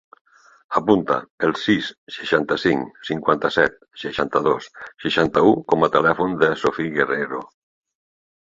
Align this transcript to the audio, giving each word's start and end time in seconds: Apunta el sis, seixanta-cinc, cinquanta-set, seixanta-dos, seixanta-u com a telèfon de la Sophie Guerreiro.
Apunta 0.77 1.17
el 1.47 1.53
sis, 1.63 1.89
seixanta-cinc, 2.15 2.97
cinquanta-set, 3.09 3.77
seixanta-dos, 4.05 4.71
seixanta-u 5.07 5.55
com 5.75 5.89
a 5.89 5.91
telèfon 5.99 6.37
de 6.41 6.51
la 6.55 6.61
Sophie 6.65 6.95
Guerreiro. 6.99 7.45